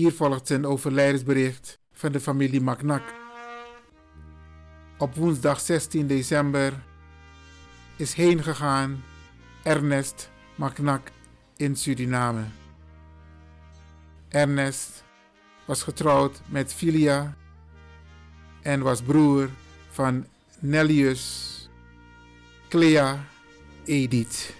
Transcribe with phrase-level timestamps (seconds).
[0.00, 3.02] Hier volgt een overlijdensbericht van de familie Macnak.
[4.98, 6.72] Op woensdag 16 december
[7.96, 9.02] is heengegaan
[9.62, 11.10] Ernest Macnak
[11.56, 12.44] in Suriname.
[14.28, 15.04] Ernest
[15.64, 17.36] was getrouwd met Filia
[18.62, 19.48] en was broer
[19.90, 20.26] van
[20.58, 21.68] Nellius,
[22.68, 23.24] Clea,
[23.84, 24.54] Edith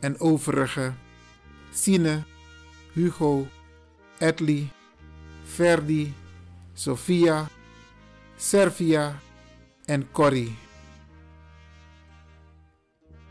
[0.00, 0.92] en overige
[1.72, 2.22] Sine,
[2.92, 3.48] Hugo,
[4.18, 4.68] Edley,
[5.44, 6.14] Verdi,
[6.72, 7.48] Sophia,
[8.36, 9.20] Servia
[9.84, 10.56] en Corrie.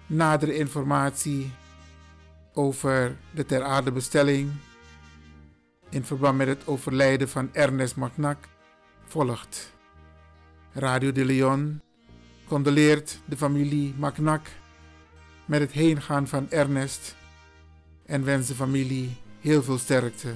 [0.08, 1.52] Nadere informatie
[2.54, 4.52] over de ter aarde bestelling
[5.90, 8.38] in verband met het overlijden van Ernest Macnak
[9.08, 9.72] volgt.
[10.72, 11.82] Radio de Leon
[12.48, 14.48] condoleert de familie Macnak
[15.46, 17.16] met het heengaan van Ernest
[18.06, 20.36] en wens de familie heel veel sterkte.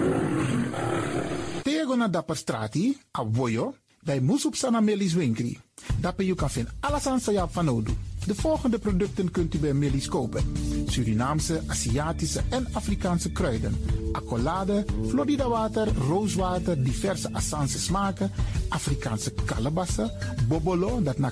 [1.91, 5.59] Tego na dapper strati, a voyo, dai musup sana melis winkri.
[5.99, 7.91] Dapper you kan vinden alles aan sa van nodu.
[8.25, 10.43] De volgende producten kunt u bij Millie's kopen.
[10.87, 13.75] Surinaamse, Aziatische en Afrikaanse kruiden.
[14.11, 18.31] Accolade, Florida water, rooswater, diverse Assange smaken.
[18.69, 20.11] Afrikaanse kalebassen,
[20.47, 21.31] bobolo, dat na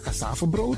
[0.50, 0.78] brood,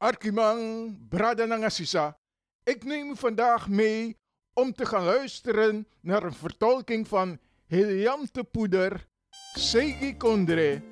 [0.00, 2.18] Arkimang, Brada Nangasisa.
[2.64, 4.16] Ik neem u vandaag mee
[4.52, 9.06] om te gaan luisteren naar een vertolking van Heliante Poeder,
[9.54, 10.82] Segi Kondre,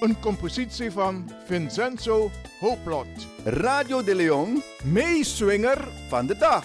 [0.00, 3.26] een compositie van Vincenzo Hooplot.
[3.44, 6.64] Radio de Leon, meeswinger van de dag.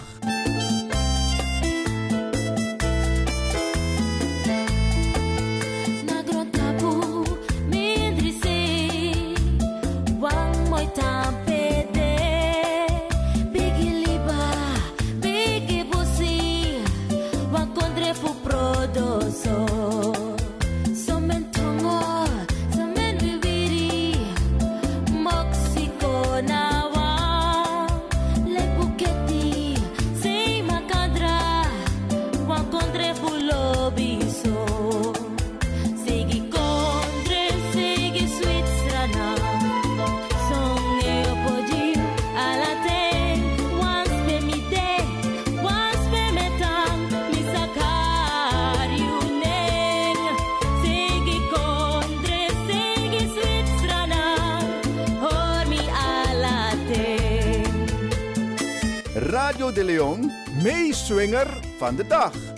[61.84, 62.53] Van de dag.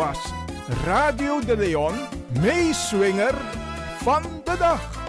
[0.00, 0.32] Was
[0.84, 1.94] Radio de Leon,
[2.40, 3.34] meeswinger
[3.98, 5.08] van de dag.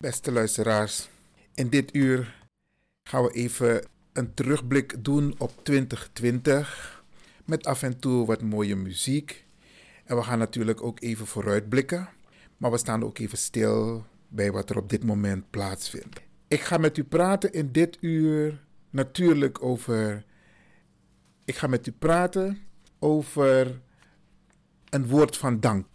[0.00, 1.08] Beste luisteraars,
[1.54, 2.48] in dit uur
[3.02, 7.02] gaan we even een terugblik doen op 2020.
[7.44, 9.44] Met af en toe wat mooie muziek.
[10.04, 12.08] En we gaan natuurlijk ook even vooruitblikken.
[12.56, 16.20] Maar we staan ook even stil bij wat er op dit moment plaatsvindt.
[16.48, 18.66] Ik ga met u praten in dit uur
[18.98, 20.24] natuurlijk over.
[21.44, 22.58] Ik ga met u praten
[22.98, 23.80] over
[24.88, 25.86] een woord van dank.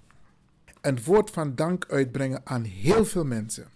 [0.81, 3.67] Een woord van dank uitbrengen aan heel veel mensen.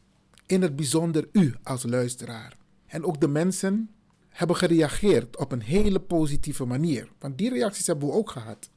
[0.45, 2.57] In het bijzonder u als luisteraar.
[2.85, 3.89] En ook de mensen
[4.29, 7.11] hebben gereageerd op een hele positieve manier.
[7.19, 8.69] Want die reacties hebben we ook gehad.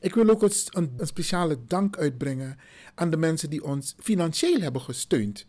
[0.00, 2.58] Ik wil ook een, een speciale dank uitbrengen
[2.94, 5.46] aan de mensen die ons financieel hebben gesteund.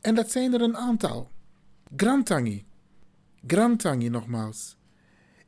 [0.00, 1.30] En dat zijn er een aantal.
[1.96, 2.64] Grantangi.
[3.46, 4.76] Grantangi nogmaals.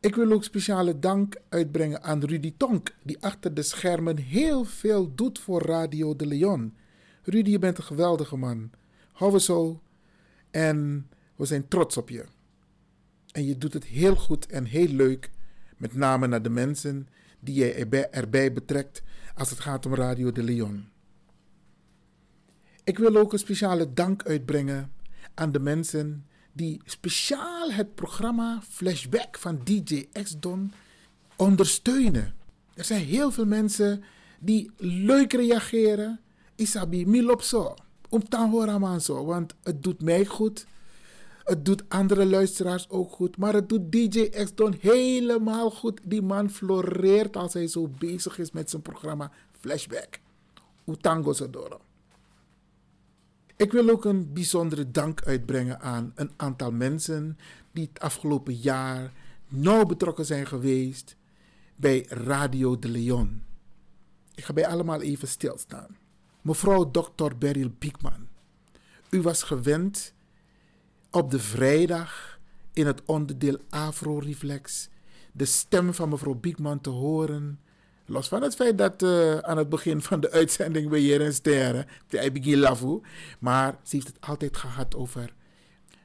[0.01, 5.15] Ik wil ook speciale dank uitbrengen aan Rudy Tonk, die achter de schermen heel veel
[5.15, 6.77] doet voor Radio de Leon.
[7.23, 8.71] Rudy, je bent een geweldige man.
[9.13, 9.79] Hou.
[10.51, 12.25] En we zijn trots op je.
[13.33, 15.31] En je doet het heel goed en heel leuk.
[15.77, 17.09] Met name naar de mensen
[17.41, 19.03] die jij erbij, erbij betrekt
[19.35, 20.89] als het gaat om Radio de Leon.
[22.85, 24.93] Ik wil ook een speciale dank uitbrengen
[25.35, 30.73] aan de mensen die speciaal het programma Flashback van DJ X-Don
[31.37, 32.35] ondersteunen.
[32.75, 34.03] Er zijn heel veel mensen
[34.39, 36.21] die leuk reageren.
[36.55, 37.75] Isabi, milopso.
[39.01, 40.67] Zo, want het doet mij goed.
[41.45, 43.37] Het doet andere luisteraars ook goed.
[43.37, 46.01] Maar het doet DJ X-Don helemaal goed.
[46.05, 49.31] Die man floreert als hij zo bezig is met zijn programma
[49.61, 50.19] Flashback.
[50.87, 51.81] Utango Zodoro.
[53.63, 57.39] Ik wil ook een bijzondere dank uitbrengen aan een aantal mensen
[57.73, 59.13] die het afgelopen jaar
[59.49, 61.17] nauw betrokken zijn geweest
[61.77, 63.43] bij Radio de Leon.
[64.35, 65.97] Ik ga bij allemaal even stilstaan.
[66.41, 67.37] Mevrouw Dr.
[67.39, 68.29] Beryl Biekman,
[69.11, 70.15] u was gewend
[71.11, 72.41] op de vrijdag
[72.73, 74.89] in het onderdeel Afro Reflex
[75.33, 77.61] de stem van mevrouw Biekman te horen.
[78.07, 81.87] Los van het feit dat uh, aan het begin van de uitzending bij Jeren Sterren,
[82.09, 83.01] de begin Lavu,
[83.39, 85.33] maar ze heeft het altijd gehad over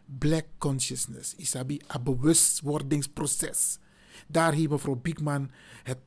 [0.06, 1.36] black consciousness.
[1.36, 3.77] Isabi, een bewustwordingsproces.
[4.27, 5.51] Daar heeft mevrouw Biekman
[5.84, 5.98] het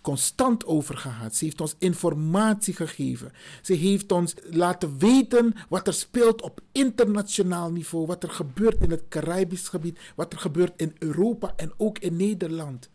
[0.00, 1.36] constant over gehad.
[1.36, 3.32] Ze heeft ons informatie gegeven.
[3.62, 8.06] Ze heeft ons laten weten wat er speelt op internationaal niveau.
[8.06, 9.98] Wat er gebeurt in het Caribisch gebied.
[10.14, 12.90] Wat er gebeurt in Europa en ook in Nederland.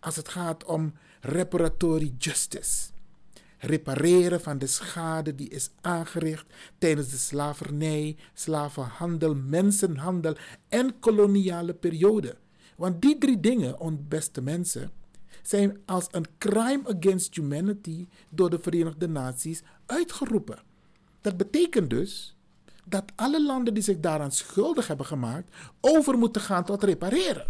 [0.00, 2.90] Als het gaat om reparatory justice.
[3.58, 6.46] Repareren van de schade die is aangericht
[6.78, 10.36] tijdens de slavernij, slavenhandel, mensenhandel
[10.68, 12.36] en koloniale periode.
[12.76, 14.90] Want die drie dingen, beste mensen,
[15.42, 20.58] zijn als een crime against humanity door de Verenigde Naties uitgeroepen.
[21.20, 22.36] Dat betekent dus
[22.84, 27.46] dat alle landen die zich daaraan schuldig hebben gemaakt, over moeten gaan tot repareren.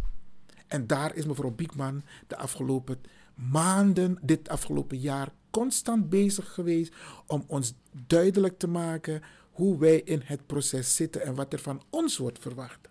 [0.67, 3.01] En daar is mevrouw Biekman de afgelopen
[3.51, 6.95] maanden, dit afgelopen jaar, constant bezig geweest
[7.27, 7.75] om ons
[8.07, 12.39] duidelijk te maken hoe wij in het proces zitten en wat er van ons wordt
[12.39, 12.89] verwacht.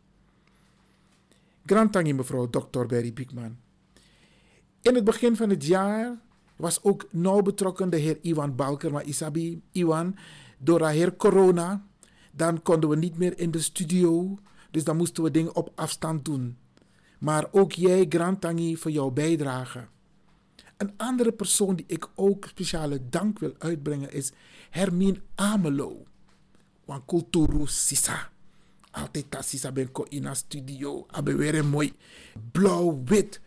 [1.65, 2.85] Grantangi mevrouw Dr.
[2.85, 3.57] Berry Biekman.
[4.81, 6.17] In het begin van het jaar
[6.55, 8.91] was ook nauw betrokken de heer Iwan Balker.
[8.91, 10.15] Maar Isabi, Iwan,
[10.57, 11.85] door de heer corona,
[12.31, 14.37] dan konden we niet meer in de studio.
[14.71, 16.57] Dus dan moesten we dingen op afstand doen.
[17.19, 19.87] Maar ook jij, Grantangi, voor jouw bijdrage.
[20.77, 24.31] Een andere persoon die ik ook speciale dank wil uitbrengen is
[24.69, 26.03] Hermine Amelo.
[26.85, 28.29] Wan Kulturu Sisa.
[28.91, 31.05] Altijd dat Sisa ben ko in studio.
[31.07, 31.93] Abe mooi
[32.51, 33.41] blauw-wit.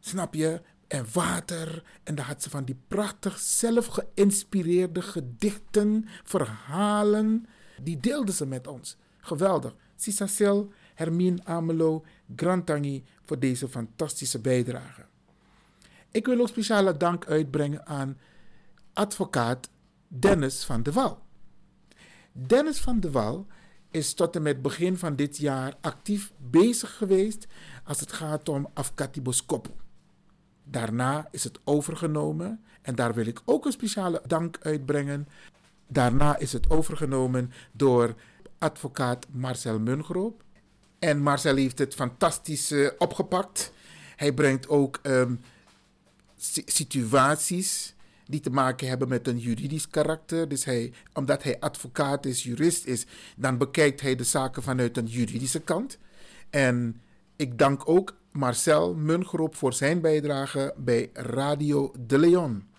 [0.00, 0.60] Snap je?
[0.88, 1.82] En water.
[2.02, 7.46] En dan had ze van die prachtig zelf geïnspireerde gedichten, verhalen.
[7.82, 8.96] Die deelde ze met ons.
[9.18, 9.74] Geweldig.
[9.96, 10.58] Sisa Sil,
[10.94, 12.04] Hermine Amelo,
[12.36, 15.10] Grantangi voor deze fantastische bijdrage.
[16.12, 18.18] Ik wil ook speciale dank uitbrengen aan
[18.92, 19.68] advocaat
[20.08, 21.18] Dennis van de Wal.
[22.32, 23.46] Dennis van de Wal
[23.90, 27.46] is tot en met begin van dit jaar actief bezig geweest
[27.84, 29.70] als het gaat om Afkatiboskopu.
[30.64, 35.28] Daarna is het overgenomen en daar wil ik ook een speciale dank uitbrengen.
[35.88, 38.14] Daarna is het overgenomen door
[38.58, 40.42] advocaat Marcel Mungroop.
[40.98, 43.72] En Marcel heeft het fantastisch uh, opgepakt.
[44.16, 45.40] Hij brengt ook um,
[46.66, 47.94] situaties
[48.26, 50.48] die te maken hebben met een juridisch karakter.
[50.48, 55.06] Dus hij, omdat hij advocaat is, jurist is, dan bekijkt hij de zaken vanuit een
[55.06, 55.98] juridische kant.
[56.50, 57.00] En
[57.36, 62.70] ik dank ook Marcel Mungroop voor zijn bijdrage bij Radio De Leon.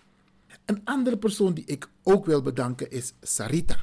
[0.64, 3.76] Een andere persoon die ik ook wil bedanken is Sarita.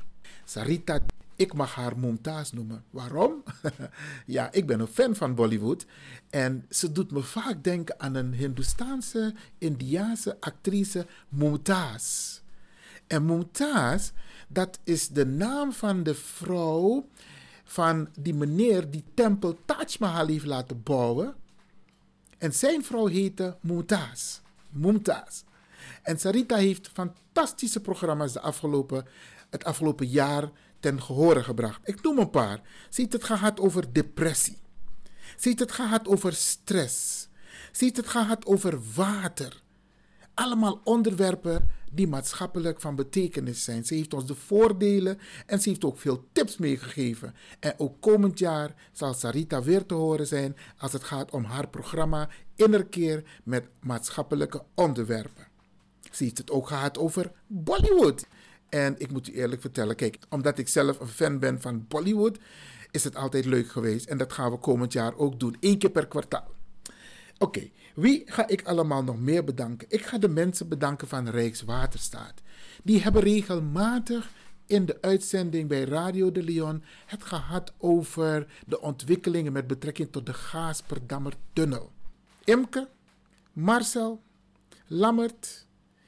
[0.45, 0.99] Sarita,
[1.41, 2.83] ik mag haar Mumtaz noemen.
[2.89, 3.43] Waarom?
[4.25, 5.85] ja, ik ben een fan van Bollywood.
[6.29, 12.39] En ze doet me vaak denken aan een Hindoestaanse, Indiaanse actrice Mumtaz.
[13.07, 14.11] En Mumtaz,
[14.47, 17.07] dat is de naam van de vrouw
[17.63, 21.35] van die meneer die tempel Taj Mahal heeft laten bouwen.
[22.37, 24.39] En zijn vrouw heette Mumtaz.
[24.69, 25.43] Mumtaz.
[26.01, 29.05] En Sarita heeft fantastische programma's de afgelopen,
[29.49, 30.49] het afgelopen jaar
[30.81, 31.81] ten gehore gebracht.
[31.83, 32.61] Ik noem een paar.
[32.91, 34.57] Heeft het gehad over depressie.
[35.39, 37.27] Heeft het gehad over stress.
[37.77, 39.61] Heeft het gehad over water.
[40.33, 43.85] Allemaal onderwerpen die maatschappelijk van betekenis zijn.
[43.85, 47.35] Ze heeft ons de voordelen en ze heeft ook veel tips meegegeven.
[47.59, 51.67] En ook komend jaar zal Sarita weer te horen zijn als het gaat om haar
[51.67, 55.47] programma Innerkeer met maatschappelijke onderwerpen.
[56.11, 58.25] Ze heeft het ook gehad over Bollywood.
[58.71, 62.37] En ik moet u eerlijk vertellen, kijk, omdat ik zelf een fan ben van Bollywood,
[62.91, 64.05] is het altijd leuk geweest.
[64.05, 66.51] En dat gaan we komend jaar ook doen, één keer per kwartaal.
[67.37, 69.87] Oké, wie ga ik allemaal nog meer bedanken?
[69.89, 72.33] Ik ga de mensen bedanken van Rijkswaterstaat.
[72.83, 74.31] Die hebben regelmatig
[74.65, 80.25] in de uitzending bij Radio de Leon het gehad over de ontwikkelingen met betrekking tot
[80.25, 81.91] de Gaasperdammer tunnel.
[82.43, 82.87] Imke,
[83.53, 84.21] Marcel,
[84.87, 85.67] Lammert,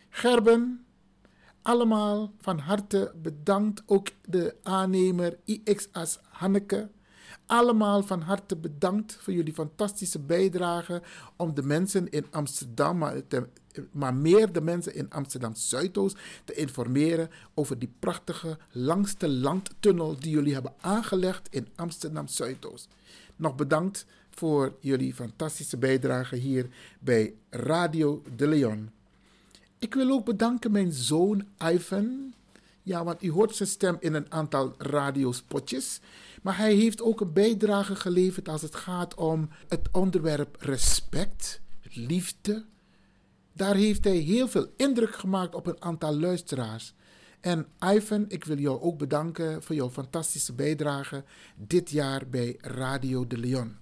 [0.10, 0.83] Gerben,
[1.64, 3.84] allemaal van harte bedankt.
[3.86, 6.90] Ook de aannemer IXAS Hanneke.
[7.46, 11.02] Allemaal van harte bedankt voor jullie fantastische bijdrage
[11.36, 13.48] om de mensen in Amsterdam, maar, te,
[13.92, 20.32] maar meer de mensen in Amsterdam Zuidoost te informeren over die prachtige langste landtunnel die
[20.32, 22.88] jullie hebben aangelegd in Amsterdam Zuidoost.
[23.36, 26.68] Nog bedankt voor jullie fantastische bijdrage hier
[27.00, 28.92] bij Radio de Leon.
[29.84, 32.34] Ik wil ook bedanken mijn zoon Ivan.
[32.84, 36.00] Ja, want u hoort zijn stem in een aantal radiospotjes.
[36.42, 42.66] Maar hij heeft ook een bijdrage geleverd als het gaat om het onderwerp respect, liefde.
[43.54, 46.94] Daar heeft hij heel veel indruk gemaakt op een aantal luisteraars.
[47.40, 51.24] En Ivan, ik wil jou ook bedanken voor jouw fantastische bijdrage
[51.56, 53.76] dit jaar bij Radio de Leon.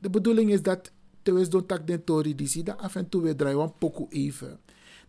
[0.00, 1.86] De bedoeling is dat terwijl doen tak
[2.36, 4.60] die af en toe weer draaien pokoe even.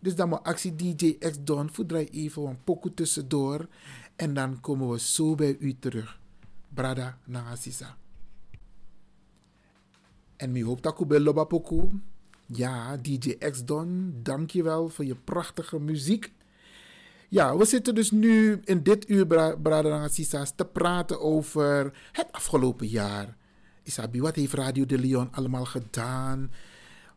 [0.06, 3.66] Dus dan moet actie DJ X Don draai even een pokoe tussendoor
[4.16, 6.18] en dan komen we zo bij u terug.
[6.68, 7.96] Brada Nagasisa.
[10.36, 11.88] En mi hoop dat bij Loba pokoe.
[12.46, 16.32] Ja, DJ X Don, dankjewel voor je prachtige muziek.
[17.28, 22.86] Ja, we zitten dus nu in dit uur, Brada Nagasisa, te praten over het afgelopen
[22.86, 23.36] jaar.
[23.82, 26.50] Isabi, wat heeft Radio de Leon allemaal gedaan?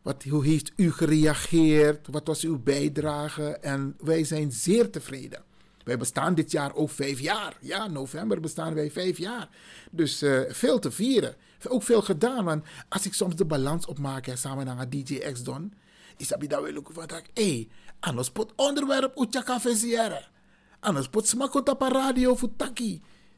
[0.02, 2.06] Wat, hoe heeft u gereageerd?
[2.10, 3.56] Wat was uw bijdrage?
[3.56, 5.44] En wij zijn zeer tevreden.
[5.84, 7.56] Wij bestaan dit jaar ook vijf jaar.
[7.60, 9.48] Ja, november bestaan wij vijf jaar.
[9.90, 11.34] Dus uh, veel te vieren.
[11.68, 12.44] Ook veel gedaan.
[12.44, 15.72] Want als ik soms de balans opmaak hè, samen met DJ X Don,
[16.16, 17.22] isabi dat wil ik van dat.
[17.34, 17.68] Hé,
[18.00, 20.28] anders pot onderwerp utjaka versieren.
[20.80, 22.50] Anders pot smakot op radio voor.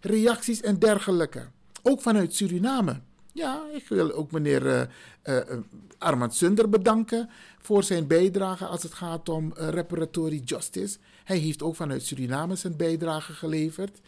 [0.00, 1.48] Reacties en dergelijke.
[1.82, 3.00] Ook vanuit Suriname.
[3.32, 4.90] Ja, ik wil ook meneer
[5.24, 5.40] uh,
[5.98, 10.98] Armand Sunder bedanken voor zijn bijdrage als het gaat om uh, reparatory justice.
[11.24, 14.00] Hij heeft ook vanuit Suriname zijn bijdrage geleverd.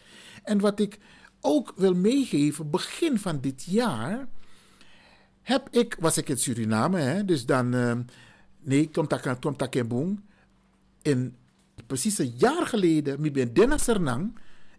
[0.42, 0.98] En wat ik
[1.40, 4.26] ook wil meegeven, begin van dit jaar
[5.42, 7.68] heb ik, was ik in Suriname, hè, dus dan,
[8.60, 8.90] nee,
[9.40, 10.20] Tom Takembong,
[11.02, 11.36] in
[11.86, 13.88] precies een jaar geleden, ik ben Dennis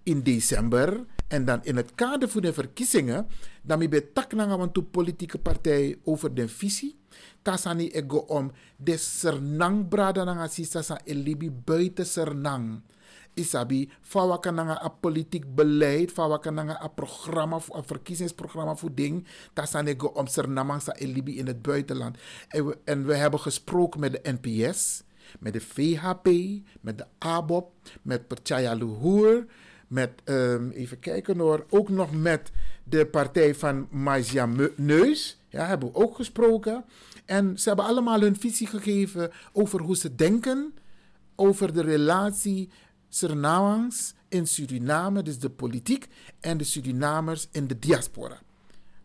[0.03, 3.27] in december en dan in het kader van de verkiezingen,
[3.61, 6.95] dan mi be tak na want politieke partij over de visie.
[7.41, 12.81] Tasani ego om de sernang brada na sisa sa elibi buiten sernang.
[13.35, 19.25] Isabi, fawa kananga a politiek beleid, fawa kananga a programma, a verkiezingsprogramma voor ding.
[19.53, 22.17] Tasani ego om sernamang sa elibi in het buitenland.
[22.49, 25.03] En we, en we hebben gesproken met de NPS,
[25.39, 26.27] met de VHP,
[26.81, 29.45] met de ABOP, met Perchaya Luhur
[29.88, 32.52] met, um, even kijken hoor, ook nog met
[32.84, 35.39] de partij van Maïsia Neus.
[35.50, 36.86] Ja, hebben we ook gesproken.
[37.26, 40.74] En ze hebben allemaal hun visie gegeven over hoe ze denken
[41.36, 42.69] over de relatie
[43.10, 46.08] Surinaams in Suriname, dus de politiek,
[46.39, 48.41] en de Surinamers in de diaspora.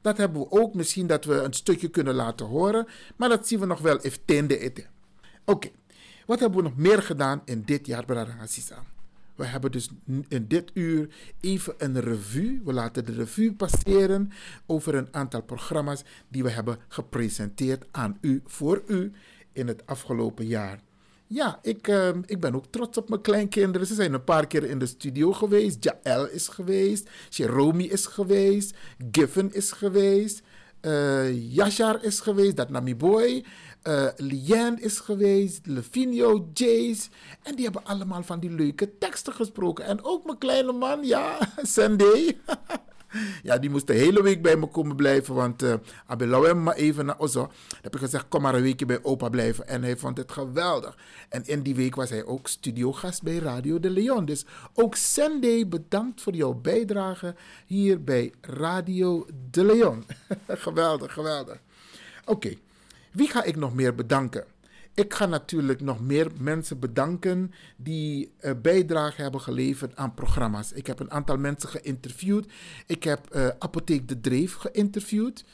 [0.00, 3.60] Dat hebben we ook, misschien dat we een stukje kunnen laten horen, maar dat zien
[3.60, 4.84] we nog wel even tende eten.
[5.44, 5.68] Oké,
[6.26, 8.84] wat hebben we nog meer gedaan in dit jaar, Brada Assisa?
[9.40, 9.88] We hebben dus
[10.28, 11.08] in dit uur
[11.40, 12.60] even een revue.
[12.64, 14.30] We laten de revue passeren
[14.66, 19.12] over een aantal programma's die we hebben gepresenteerd aan u, voor u
[19.52, 20.80] in het afgelopen jaar.
[21.26, 23.86] Ja, ik, uh, ik ben ook trots op mijn kleinkinderen.
[23.86, 25.84] Ze zijn een paar keer in de studio geweest.
[25.84, 27.10] Jaël is geweest.
[27.28, 28.76] Jerome is geweest.
[29.10, 30.42] Giffen is geweest.
[30.82, 32.56] Uh, Yashar is geweest.
[32.56, 33.44] Dat Nami Boy
[33.82, 37.08] uh, Lien is geweest, Levinio, Jace.
[37.42, 39.84] En die hebben allemaal van die leuke teksten gesproken.
[39.84, 42.38] En ook mijn kleine man, ja, Sunday.
[43.42, 45.34] ja, die moest de hele week bij me komen blijven.
[45.34, 45.74] Want uh,
[46.06, 47.40] hem maar even naar Ozo.
[47.40, 49.68] Dan heb ik gezegd, kom maar een weekje bij opa blijven.
[49.68, 50.96] En hij vond het geweldig.
[51.28, 54.24] En in die week was hij ook studiogast bij Radio de Leon.
[54.24, 57.34] Dus ook Sunday, bedankt voor jouw bijdrage
[57.66, 60.04] hier bij Radio de Leon.
[60.48, 61.58] geweldig, geweldig.
[62.24, 62.54] Oké.
[63.10, 64.44] Wie ga ik nog meer bedanken?
[64.94, 70.72] Ik ga natuurlijk nog meer mensen bedanken die uh, bijdrage hebben geleverd aan programma's.
[70.72, 72.52] Ik heb een aantal mensen geïnterviewd.
[72.86, 75.44] Ik heb uh, Apotheek De Dreef geïnterviewd.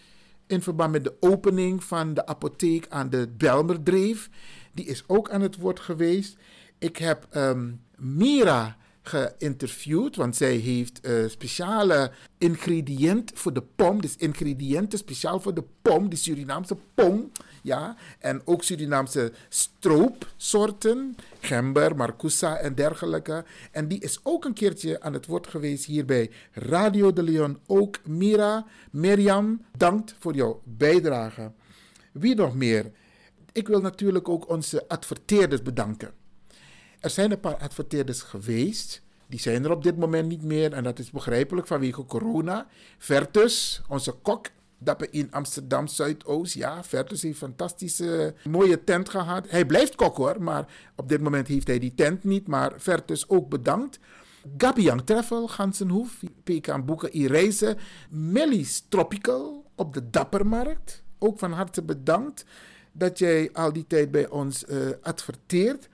[0.46, 4.30] In verband met de opening van de apotheek aan de Belmerdreef.
[4.72, 6.36] Die is ook aan het woord geweest.
[6.78, 8.76] Ik heb um, Mira
[9.08, 14.00] geïnterviewd, want zij heeft uh, speciale ingrediënten voor de pom.
[14.00, 17.30] Dus ingrediënten speciaal voor de pom, de Surinaamse pom.
[17.62, 23.44] Ja, en ook Surinaamse stroopsoorten, gember, marcousa en dergelijke.
[23.70, 27.58] En die is ook een keertje aan het woord geweest hier bij Radio de Leon.
[27.66, 31.52] Ook Mira, Mirjam, dankt voor jouw bijdrage.
[32.12, 32.90] Wie nog meer?
[33.52, 36.12] Ik wil natuurlijk ook onze adverteerders bedanken.
[37.00, 39.02] Er zijn een paar adverteerders geweest.
[39.26, 40.72] Die zijn er op dit moment niet meer.
[40.72, 42.66] En dat is begrijpelijk vanwege corona.
[42.98, 44.46] Vertus, onze kok,
[44.78, 46.54] dat in Amsterdam Zuidoost.
[46.54, 49.50] Ja, Vertus heeft een fantastische, mooie tent gehad.
[49.50, 52.46] Hij blijft kok hoor, maar op dit moment heeft hij die tent niet.
[52.46, 53.98] Maar Vertus ook bedankt.
[54.56, 57.76] Gabiang Treffel, Gansenhoef, PK Boeken, Ireizen.
[58.10, 61.02] Millie's Tropical op de Dappermarkt.
[61.18, 62.44] Ook van harte bedankt
[62.92, 65.88] dat jij al die tijd bij ons uh, adverteert.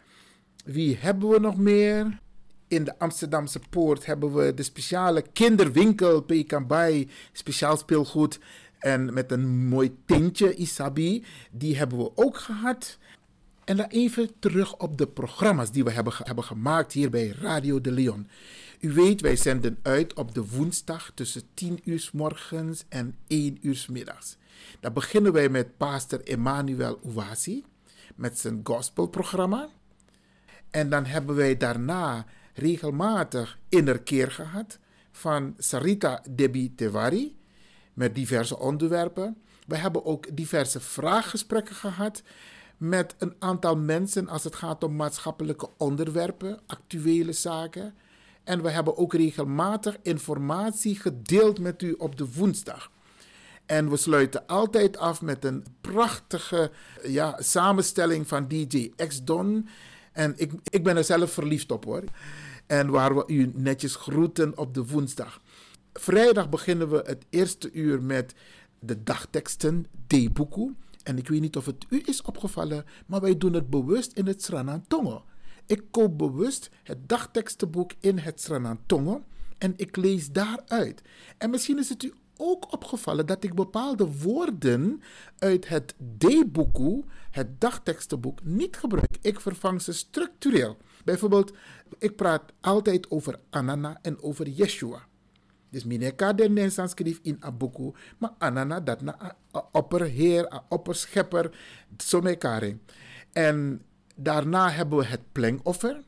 [0.63, 2.21] Wie hebben we nog meer?
[2.69, 8.41] In de Amsterdamse Poort hebben we de speciale kinderwinkel Pekambai, speciaal speelgoed
[8.79, 11.25] en met een mooi tintje Isabi.
[11.51, 12.99] Die hebben we ook gehad.
[13.65, 17.81] En dan even terug op de programma's die we hebben, hebben gemaakt hier bij Radio
[17.81, 18.29] de Leon.
[18.81, 23.59] U weet, wij zenden uit op de woensdag tussen 10 uur 's morgens en 1
[23.61, 24.37] uur 's middags.
[24.81, 27.65] Dan beginnen wij met pastor Emmanuel Ouasi
[28.15, 29.69] met zijn gospelprogramma.
[30.73, 34.79] En dan hebben wij daarna regelmatig innerkeer gehad
[35.11, 37.37] van Sarita Debi Tewari
[37.95, 39.37] met diverse onderwerpen.
[39.67, 42.23] We hebben ook diverse vraaggesprekken gehad
[42.77, 47.95] met een aantal mensen als het gaat om maatschappelijke onderwerpen, actuele zaken.
[48.45, 52.91] En we hebben ook regelmatig informatie gedeeld met u op de woensdag.
[53.67, 56.71] En we sluiten altijd af met een prachtige
[57.03, 59.69] ja, samenstelling van DJ X-Don.
[60.13, 62.05] En ik, ik ben er zelf verliefd op hoor.
[62.67, 65.41] En waar we u netjes groeten op de woensdag.
[65.93, 68.35] Vrijdag beginnen we het eerste uur met
[68.79, 70.75] de dagteksten D-boeku.
[71.03, 74.27] En ik weet niet of het u is opgevallen, maar wij doen het bewust in
[74.27, 75.25] het Sranantongo.
[75.67, 79.25] Ik koop bewust het dagtekstenboek in het Sranantongo
[79.59, 81.03] en ik lees daaruit.
[81.39, 85.03] En misschien is het u ook opgevallen dat ik bepaalde woorden
[85.39, 89.17] uit het D-boeku, het dagtekstenboek, niet gebruik.
[89.21, 90.77] Ik vervang ze structureel.
[91.05, 91.53] Bijvoorbeeld,
[91.99, 95.07] ik praat altijd over Anana en over Yeshua.
[95.71, 99.37] Dus mineka den nensan schreef in a boeku, maar Anana dat na
[99.73, 101.51] opperheer, opperschepper,
[101.97, 102.79] zo mekaring.
[103.33, 103.83] En
[104.17, 106.03] daarna hebben we het plengoffer.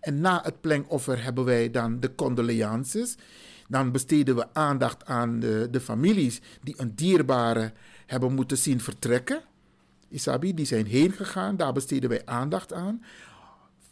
[0.00, 3.16] En na het plengoffer hebben wij dan de condolences.
[3.68, 7.72] Dan besteden we aandacht aan de, de families die een dierbare
[8.06, 9.42] hebben moeten zien vertrekken.
[10.08, 13.02] Isabi, die zijn heen gegaan, daar besteden wij aandacht aan.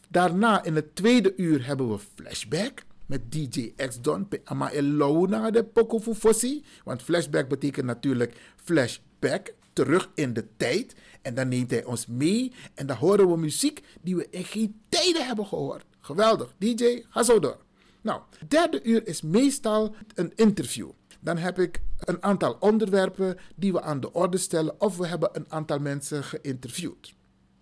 [0.07, 4.27] Daarna in het tweede uur hebben we flashback met DJ X Don
[4.71, 6.63] elona de poko fu fossi.
[6.83, 10.95] Want flashback betekent natuurlijk flashback, terug in de tijd.
[11.21, 14.79] En dan neemt hij ons mee en dan horen we muziek die we in geen
[14.89, 15.85] tijden hebben gehoord.
[15.99, 16.53] Geweldig.
[16.57, 17.66] DJ, ga zo door.
[18.07, 20.89] Nou, het derde uur is meestal een interview.
[21.19, 25.29] Dan heb ik een aantal onderwerpen die we aan de orde stellen of we hebben
[25.33, 27.13] een aantal mensen geïnterviewd.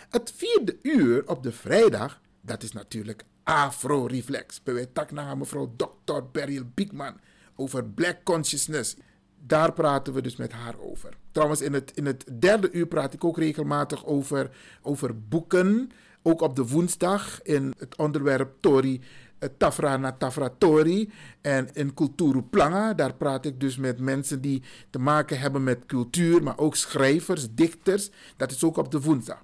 [0.10, 4.64] Het vierde uur op de vrijdag, dat is natuurlijk Afro Reflex.
[4.64, 6.22] Bij tak naar mevrouw Dr.
[6.32, 7.20] Beryl Biekman
[7.56, 8.96] over Black Consciousness.
[9.40, 11.18] Daar praten we dus met haar over.
[11.32, 14.50] Trouwens, in het, in het derde uur praat ik ook regelmatig over,
[14.82, 15.92] over boeken.
[16.28, 19.02] Ook op de woensdag in het onderwerp Tori.
[19.46, 21.12] Eh, Tafra na Tafra Tori.
[21.42, 25.86] En in Culturu Planga, daar praat ik dus met mensen die te maken hebben met
[25.86, 28.10] cultuur, maar ook schrijvers, dichters.
[28.38, 29.44] Dat is ook op de woensdag.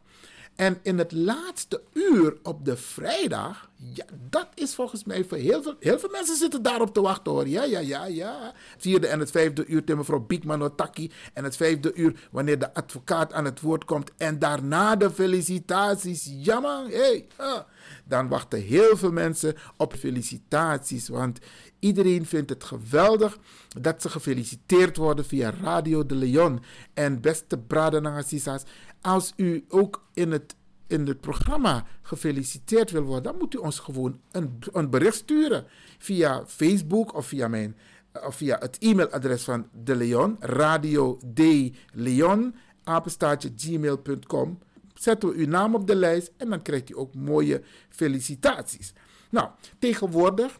[0.55, 5.63] En in het laatste uur op de vrijdag, ja, dat is volgens mij voor heel
[5.63, 7.47] veel, heel veel mensen zitten daarop te wachten hoor.
[7.47, 8.53] Ja, ja, ja, ja.
[8.77, 11.11] Vierde en het vijfde uur tegen mevrouw Biekman Otaki.
[11.33, 14.11] En het vijfde uur wanneer de advocaat aan het woord komt.
[14.17, 16.29] En daarna de felicitaties.
[16.31, 17.59] Ja man, hey, ah.
[18.05, 21.07] Dan wachten heel veel mensen op felicitaties.
[21.07, 21.39] Want
[21.79, 23.37] iedereen vindt het geweldig
[23.81, 26.63] dat ze gefeliciteerd worden via Radio de Leon.
[26.93, 28.63] En beste Bradenangasisas,
[29.01, 30.55] als u ook in het,
[30.91, 35.65] in het programma gefeliciteerd wil worden, dan moet u ons gewoon een, een bericht sturen
[35.97, 37.77] via Facebook of via, mijn,
[38.25, 44.59] of via het e-mailadres van De Leon, Radio de Leon, apenstaartje gmail.com.
[44.93, 48.93] Zetten we uw naam op de lijst en dan krijgt u ook mooie felicitaties.
[49.29, 49.49] Nou,
[49.79, 50.59] tegenwoordig,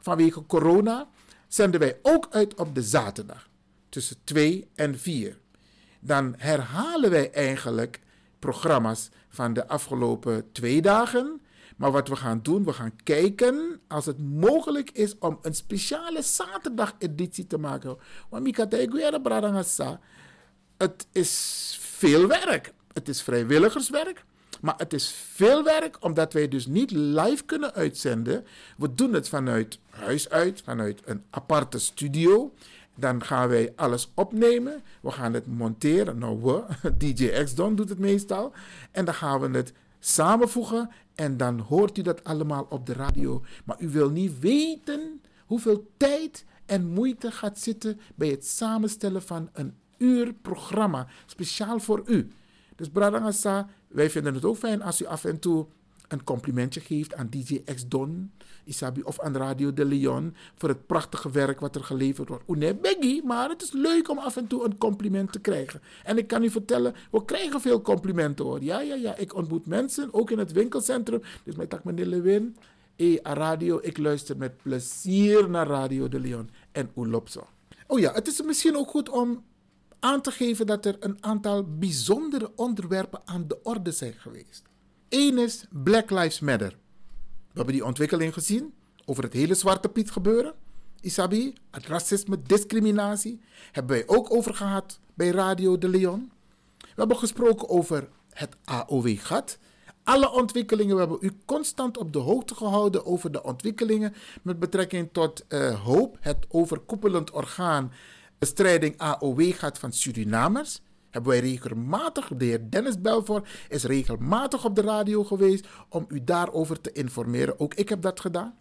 [0.00, 1.08] vanwege corona,
[1.48, 3.48] zenden wij ook uit op de zaterdag
[3.88, 5.38] tussen 2 en 4
[6.00, 8.00] dan herhalen wij eigenlijk
[8.38, 11.40] programma's van de afgelopen twee dagen.
[11.76, 16.22] Maar wat we gaan doen, we gaan kijken als het mogelijk is om een speciale
[16.22, 17.98] zaterdag-editie te maken.
[18.28, 18.66] Want Mika
[20.78, 22.72] het is veel werk.
[22.92, 24.24] Het is vrijwilligerswerk.
[24.60, 28.46] Maar het is veel werk omdat wij dus niet live kunnen uitzenden.
[28.76, 32.52] We doen het vanuit huis uit, vanuit een aparte studio.
[32.98, 34.82] Dan gaan wij alles opnemen.
[35.00, 36.18] We gaan het monteren.
[36.18, 36.62] Nou,
[36.98, 38.52] DJ X-Don doet het meestal.
[38.90, 40.90] En dan gaan we het samenvoegen.
[41.14, 43.42] En dan hoort u dat allemaal op de radio.
[43.64, 49.48] Maar u wil niet weten hoeveel tijd en moeite gaat zitten bij het samenstellen van
[49.52, 51.06] een uur programma.
[51.26, 52.28] Speciaal voor u.
[52.76, 55.66] Dus Bradangasa, wij vinden het ook fijn als u af en toe
[56.08, 58.32] een complimentje geeft aan DJ X Don,
[58.64, 62.44] Isabi of aan Radio de Leon voor het prachtige werk wat er geleverd wordt.
[62.48, 65.80] Oeh, nee, Beggy, maar het is leuk om af en toe een compliment te krijgen.
[66.04, 68.62] En ik kan u vertellen, we krijgen veel complimenten hoor.
[68.62, 71.22] Ja, ja, ja, ik ontmoet mensen, ook in het winkelcentrum.
[71.44, 72.56] Dus mijn tak meneer Lewin,
[73.22, 77.46] radio, ik luister met plezier naar Radio de Leon en Oelopso.
[77.86, 79.44] Oh ja, het is misschien ook goed om
[80.00, 84.67] aan te geven dat er een aantal bijzondere onderwerpen aan de orde zijn geweest.
[85.08, 86.68] Eén is Black Lives Matter.
[86.68, 90.54] We hebben die ontwikkeling gezien over het hele Zwarte Piet gebeuren.
[91.00, 93.40] Isabi, het racisme, discriminatie,
[93.72, 96.30] hebben wij ook over gehad bij Radio de Leon.
[96.78, 99.58] We hebben gesproken over het AOW-gat.
[100.04, 105.08] Alle ontwikkelingen, we hebben u constant op de hoogte gehouden over de ontwikkelingen met betrekking
[105.12, 107.92] tot uh, HOOP, het overkoepelend orgaan
[108.38, 110.80] bestrijding AOW-gat van Surinamers.
[111.10, 116.24] Hebben wij regelmatig, de heer Dennis Belfort is regelmatig op de radio geweest om u
[116.24, 117.60] daarover te informeren.
[117.60, 118.54] Ook ik heb dat gedaan.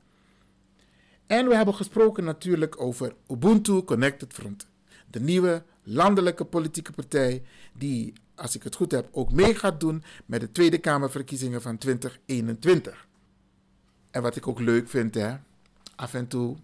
[1.28, 4.68] En we hebben gesproken natuurlijk over Ubuntu Connected Front.
[5.10, 10.04] De nieuwe landelijke politieke partij die, als ik het goed heb, ook mee gaat doen
[10.26, 13.08] met de Tweede Kamerverkiezingen van 2021.
[14.12, 15.36] En wat ik ook leuk vind, hè,
[15.96, 16.58] af en toe,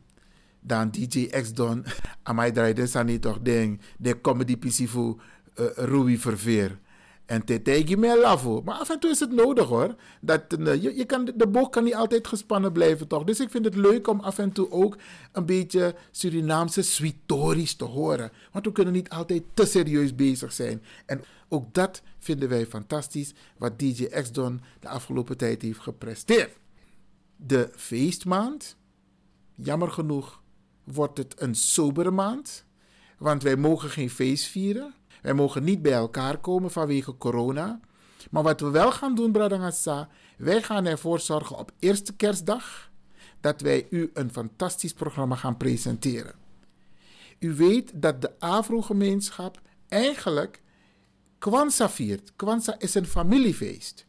[0.60, 1.86] dan DJ X Don,
[2.24, 5.22] aan mij draait toch ding, de comedy PC voor
[5.60, 6.80] uh, Verveer.
[7.26, 8.62] En tegen mij lafo.
[8.62, 9.96] Maar af en toe is het nodig hoor.
[10.22, 13.24] Dat, uh, je, je kan, de boog kan niet altijd gespannen blijven toch.
[13.24, 14.98] Dus ik vind het leuk om af en toe ook
[15.32, 18.32] een beetje Surinaamse sweetories te horen.
[18.52, 20.84] Want we kunnen niet altijd te serieus bezig zijn.
[21.06, 23.34] En ook dat vinden wij fantastisch.
[23.58, 26.58] Wat DJ X-Don de afgelopen tijd heeft gepresteerd.
[27.36, 28.76] De feestmaand.
[29.56, 30.42] Jammer genoeg
[30.84, 32.66] wordt het een sobere maand.
[33.18, 34.94] Want wij mogen geen feest vieren.
[35.24, 37.80] Wij mogen niet bij elkaar komen vanwege corona.
[38.32, 42.92] Maar wat we wel gaan doen, Bradangasa, wij gaan ervoor zorgen op eerste kerstdag
[43.40, 46.34] dat wij u een fantastisch programma gaan presenteren.
[47.40, 50.62] U weet dat de Afro-gemeenschap eigenlijk
[51.40, 52.32] Kwanzaa viert.
[52.36, 54.06] Kwanzaa is een familiefeest.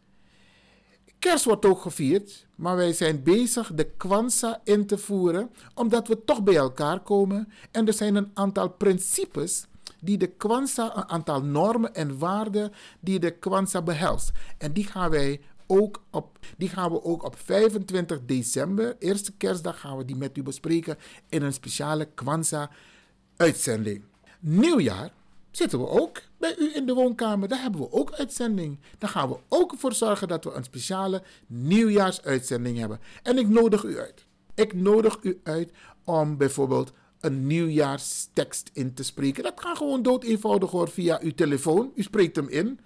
[1.19, 6.25] Kerst wordt ook gevierd, maar wij zijn bezig de Kwanzaa in te voeren, omdat we
[6.25, 7.49] toch bij elkaar komen.
[7.71, 9.67] En er zijn een aantal principes
[10.05, 14.31] die de Kwanzaa, een aantal normen en waarden die de Kwanzaa behelst.
[14.59, 19.81] En die gaan wij ook op, die gaan we ook op 25 december, eerste kerstdag,
[19.81, 24.03] gaan we die met u bespreken in een speciale Kwanzaa-uitzending.
[24.41, 25.13] Nieuwjaar
[25.51, 27.49] zitten we ook bij u in de woonkamer.
[27.49, 28.79] Daar hebben we ook uitzending.
[28.99, 33.01] Daar gaan we ook voor zorgen dat we een speciale nieuwjaarsuitzending hebben.
[33.23, 34.27] En ik nodig u uit.
[34.55, 35.73] Ik nodig u uit
[36.05, 36.93] om bijvoorbeeld
[37.25, 39.43] een nieuwjaarstekst in te spreken.
[39.43, 41.93] Dat kan gewoon dood eenvoudig hoor via uw telefoon.
[41.95, 42.81] U spreekt hem in.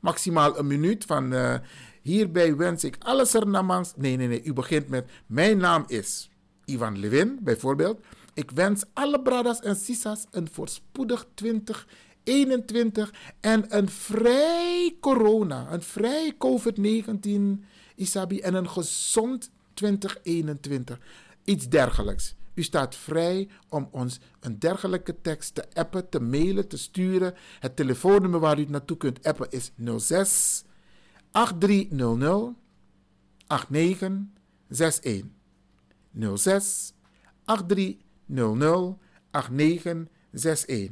[0.00, 1.54] Maximaal een minuut van uh,
[2.02, 3.92] hierbij wens ik alles ernamans.
[3.96, 4.42] Nee, nee, nee.
[4.42, 6.30] U begint met mijn naam is
[6.64, 8.00] Ivan Levin bijvoorbeeld.
[8.34, 16.32] Ik wens alle bradas en sisas een voorspoedig 2021 en een vrij corona, een vrij
[16.32, 17.64] COVID-19
[17.96, 20.98] Isabi en een gezond 2021.
[21.44, 22.34] Iets dergelijks.
[22.56, 27.34] U staat vrij om ons een dergelijke tekst te appen, te mailen, te sturen.
[27.58, 30.64] Het telefoonnummer waar u het naartoe kunt appen is 06
[31.30, 32.54] 8300
[33.46, 35.24] 8961.
[36.36, 36.92] 06
[37.44, 38.96] 8300
[39.30, 40.90] 8961.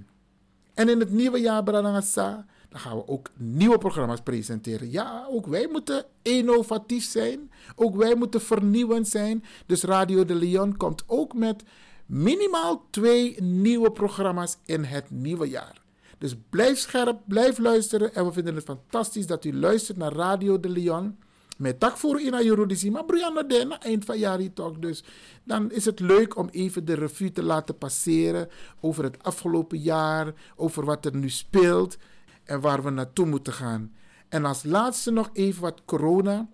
[0.74, 4.90] En in het nieuwe jaar, Branagasa, dan gaan we ook nieuwe programma's presenteren.
[4.90, 7.50] Ja, ook wij moeten innovatief zijn.
[7.74, 9.44] Ook wij moeten vernieuwend zijn.
[9.66, 11.62] Dus Radio de Leon komt ook met
[12.06, 15.82] minimaal twee nieuwe programma's in het nieuwe jaar.
[16.18, 18.14] Dus blijf scherp, blijf luisteren.
[18.14, 21.18] En we vinden het fantastisch dat u luistert naar Radio de Leon.
[21.56, 24.78] Met tak voor in Ayurudisi, maar Brianna eind van jaar toch.
[24.78, 25.04] Dus
[25.44, 28.48] dan is het leuk om even de revue te laten passeren
[28.80, 31.96] over het afgelopen jaar, over wat er nu speelt
[32.44, 33.92] en waar we naartoe moeten gaan.
[34.28, 36.48] En als laatste nog even wat corona.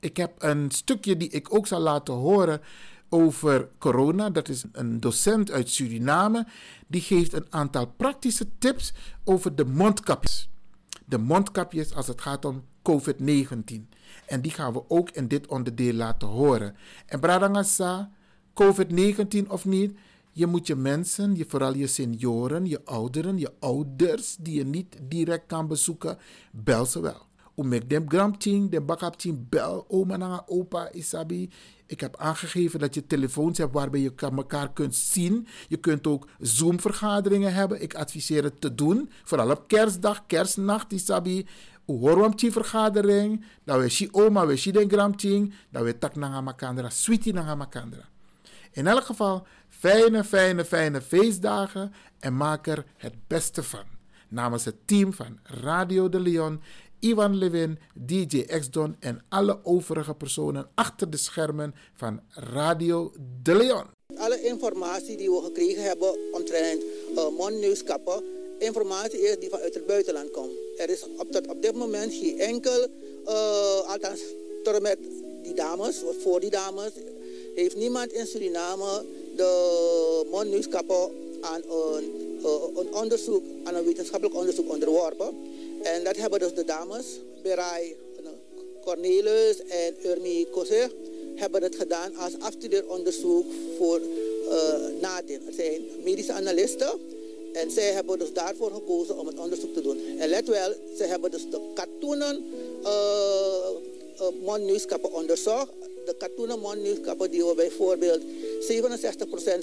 [0.00, 2.60] Ik heb een stukje die ik ook zal laten horen
[3.08, 4.30] over corona.
[4.30, 6.46] Dat is een docent uit Suriname.
[6.86, 8.92] Die geeft een aantal praktische tips
[9.24, 10.48] over de mondkapjes.
[11.04, 13.88] De mondkapjes als het gaat om COVID-19.
[14.26, 16.76] En die gaan we ook in dit onderdeel laten horen.
[17.06, 18.10] En Bradangasa,
[18.62, 19.98] COVID-19 of niet,
[20.32, 24.96] je moet je mensen, je, vooral je senioren, je ouderen, je ouders die je niet
[25.02, 26.18] direct kan bezoeken,
[26.52, 27.28] bel ze wel.
[27.54, 31.50] Omek dem gramting, dem bakapting, bel oma en opa isabi.
[31.86, 35.46] Ik heb aangegeven dat je telefoons hebt waarbij je elkaar kunt zien.
[35.68, 37.82] Je kunt ook Zoom-vergaderingen hebben.
[37.82, 39.10] Ik adviseer het te doen.
[39.24, 41.46] Vooral op kerstdag, kerstnacht, isabi.
[41.86, 43.44] Hoorwam vergadering.
[43.64, 45.54] Dat we si oma, we den gramting.
[45.70, 48.08] Dat we tak na makandra, sweetie na makandra.
[48.72, 49.46] In elk geval,
[49.80, 53.84] fijne, fijne, fijne feestdagen en maak er het beste van.
[54.28, 56.60] Namens het team van Radio de Leon,
[56.98, 63.12] Ivan Levin, DJ X-Don en alle overige personen achter de schermen van Radio
[63.42, 63.86] de Leon.
[64.16, 66.82] Alle informatie die we gekregen hebben omtrent
[67.14, 68.24] uh, mondneuskappen,
[68.58, 70.52] informatie is die vanuit het buitenland komt.
[70.76, 72.86] Er is op, dat, op dit moment geen enkel
[73.24, 74.20] eh, althans
[74.62, 74.98] tot met
[75.42, 76.92] die dames, voor die dames,
[77.54, 79.04] heeft niemand in Suriname
[79.40, 81.10] de mondneuskappen
[81.40, 82.06] aan een,
[82.76, 85.28] een onderzoek, aan een wetenschappelijk onderzoek onderworpen.
[85.82, 87.04] En dat hebben dus de dames,
[87.42, 87.96] Berai
[88.84, 90.90] Cornelis en Urmi Kosser,
[91.34, 93.46] hebben het gedaan als afstudeeronderzoek
[93.78, 94.00] voor
[95.00, 95.44] uh.
[95.46, 96.90] Het zijn medische analisten
[97.52, 99.98] en zij hebben dus daarvoor gekozen om het onderzoek te doen.
[100.18, 102.44] En let wel, ze hebben dus de katoenen
[102.84, 102.90] uh,
[104.20, 105.72] uh, onderzocht.
[106.18, 108.24] De mondneuskappen die we bijvoorbeeld 67%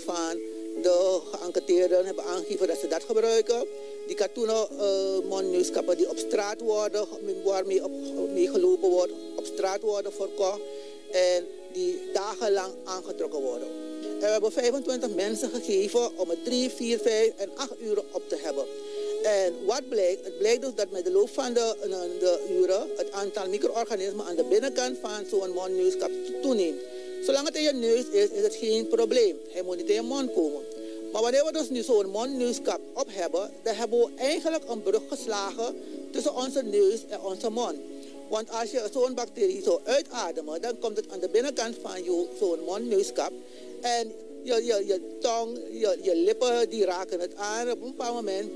[0.04, 0.40] van
[0.82, 3.66] de geënquêteerden hebben aangegeven dat ze dat gebruiken.
[4.08, 4.68] Die katoenen
[5.32, 7.08] uh, die op straat worden,
[7.44, 7.92] waarmee op,
[8.34, 10.62] mee gelopen wordt, op straat worden verkocht
[11.12, 13.68] en die dagenlang aangetrokken worden.
[14.02, 18.30] En we hebben 25 mensen gegeven om het 3, 4, 5 en 8 uur op
[18.30, 18.66] te hebben.
[19.24, 20.26] En wat blijkt?
[20.26, 21.76] Het blijkt dus dat met de loop van de,
[22.20, 26.12] de uren het aantal micro-organismen aan de binnenkant van zo'n mondneuskap
[26.42, 26.82] toeneemt.
[27.24, 29.38] Zolang het in je neus is, is het geen probleem.
[29.50, 30.62] Hij moet niet in je mond komen.
[31.12, 35.02] Maar wanneer we dus nu zo'n mondneuskap op hebben, dan hebben we eigenlijk een brug
[35.08, 35.76] geslagen
[36.12, 37.76] tussen onze neus en onze mond.
[38.30, 42.28] Want als je zo'n bacterie zo uitademt, dan komt het aan de binnenkant van je
[42.40, 43.32] zo'n mondneuskap.
[43.82, 44.12] En
[44.44, 47.72] je, je, je tong, je, je lippen, die raken het aan.
[47.72, 48.52] Op een bepaald moment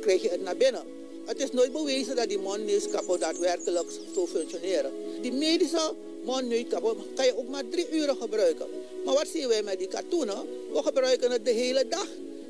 [0.00, 0.82] krijg je het naar binnen.
[1.24, 4.92] Het is nooit bewezen dat die mondneuskappen daadwerkelijk zo functioneren.
[5.20, 5.94] Die medische
[6.24, 8.66] mondneuskappen kan je ook maar drie uur gebruiken.
[9.04, 10.46] Maar wat zien wij met die katoenen?
[10.72, 12.06] We gebruiken het de hele dag.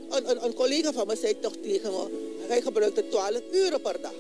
[0.09, 2.07] Een, een, een collega van me zei toch tegen me,
[2.47, 4.15] hij gebruikt het 12 uur per dag.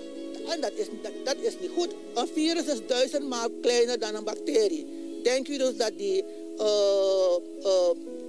[0.48, 0.86] En dat is,
[1.24, 1.88] dat, is niet goed.
[2.14, 4.86] Een virus is duizendmaal kleiner dan een bacterie.
[5.22, 6.24] Denk u dus dat die
[6.58, 7.36] uh,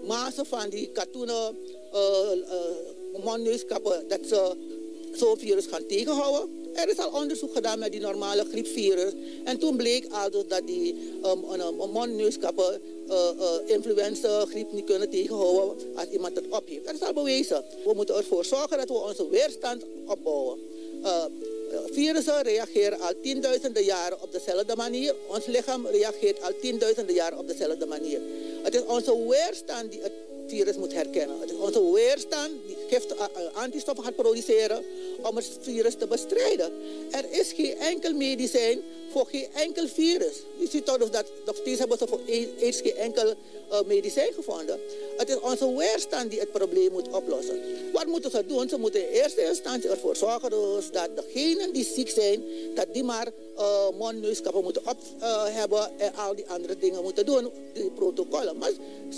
[0.03, 1.57] mazen van die katoenen
[1.93, 1.99] uh,
[2.35, 4.55] uh, mondneuskappen, dat ze
[5.13, 6.49] zo'n virus gaan tegenhouden?
[6.73, 9.13] Er is al onderzoek gedaan met die normale griepvirus.
[9.43, 12.09] En toen bleek al dat die um, um,
[13.09, 16.85] uh, uh, influenza griep niet kunnen tegenhouden als iemand het op heeft.
[16.85, 17.63] Dat is al bewezen.
[17.85, 20.59] We moeten ervoor zorgen dat we onze weerstand opbouwen.
[21.03, 21.23] Uh,
[21.91, 25.15] virussen reageren al tienduizenden jaren op dezelfde manier.
[25.27, 28.21] Ons lichaam reageert al tienduizenden jaren op dezelfde manier.
[28.63, 30.11] Het is onze weerstand die het
[30.49, 31.37] virus moet herkennen.
[31.61, 33.15] Onze weerstand die gift,
[33.53, 34.83] antistoffen gaat produceren
[35.21, 36.71] om het virus te bestrijden.
[37.11, 38.81] Er is geen enkel medicijn
[39.11, 40.35] voor geen enkel virus.
[40.59, 42.19] Je ziet toch dat nog steeds hebben ze voor
[42.61, 43.33] AIDS geen enkel
[43.71, 44.79] uh, medicijn gevonden.
[45.17, 47.61] Het is onze weerstand die het probleem moet oplossen.
[47.93, 48.69] Wat moeten ze doen?
[48.69, 52.43] Ze moeten in eerste instantie ervoor zorgen dus dat degenen die ziek zijn,
[52.75, 53.89] dat die maar uh,
[54.61, 58.57] moeten op uh, hebben en al die andere dingen moeten doen, die protocollen.
[58.57, 58.71] Maar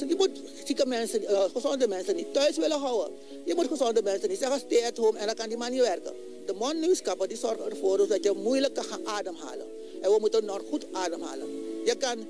[0.08, 1.24] je moet zieke mensen,
[1.54, 3.14] gezonde mensen niet thuis willen houden.
[3.46, 5.82] Je moet gezonde mensen niet zeggen stay at home en dan kan die man niet
[5.82, 6.14] werken.
[6.46, 9.81] De mondneuskappen die zorgen ervoor dus dat je moeilijk kan gaan ademhalen.
[10.02, 11.48] En we moeten nog goed ademhalen.
[11.86, 12.28] Je kan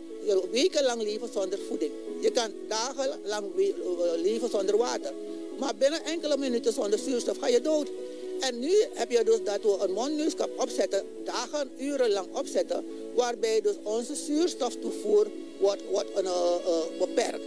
[0.51, 1.91] wekenlang leven zonder voeding.
[2.22, 3.45] Je kan dagenlang
[4.15, 5.13] leven zonder water.
[5.59, 7.89] Maar binnen enkele minuten zonder zuurstof ga je dood.
[8.39, 13.76] En nu heb je dus dat we een mondneuskap opzetten, dagen, urenlang opzetten, waarbij dus
[13.84, 15.28] onze zuurstoftoevoer
[15.59, 17.45] wordt, wordt uh, uh, beperkt.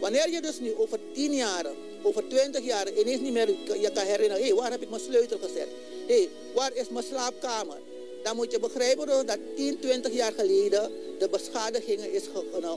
[0.00, 1.66] Wanneer je dus nu over 10 jaar,
[2.02, 3.48] over 20 jaar ineens niet meer
[3.80, 5.68] je kan herinneren, hé, hey, waar heb ik mijn sleutel gezet?
[6.06, 7.78] Hé, hey, waar is mijn slaapkamer?
[8.26, 12.22] Dan moet je begrijpen dat 10, 20 jaar geleden de beschadigingen is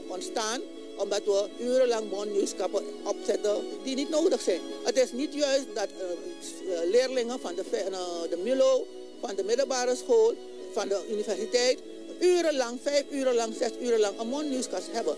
[0.08, 0.60] ontstaan
[0.96, 4.60] omdat we urenlang mondneuskappen opzetten die niet nodig zijn.
[4.82, 8.84] Het is niet juist dat uh, leerlingen van de, uh, de
[9.20, 10.34] van de middelbare school,
[10.72, 11.78] van de universiteit,
[12.20, 15.16] urenlang, vijf uur lang, zes uur lang een mondneuskast hebben.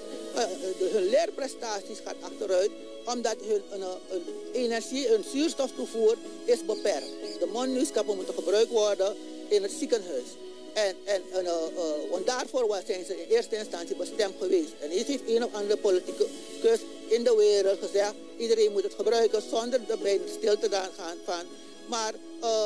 [0.79, 2.71] De, hun leerprestaties gaan achteruit
[3.07, 4.23] omdat hun hun
[4.53, 7.11] energie, hun zuurstoftoevoer is beperkt.
[7.39, 9.17] De mondneuskappen moeten gebruikt worden
[9.53, 10.29] in het ziekenhuis.
[10.73, 14.73] En, en, en, uh, uh, en daarvoor zijn ze in eerste instantie bestemd geweest.
[14.81, 16.27] En is heeft een of andere politieke
[16.61, 21.45] kus in de wereld gezegd, iedereen moet het gebruiken zonder erbij stil te gaan van.
[21.93, 22.65] Maar uh,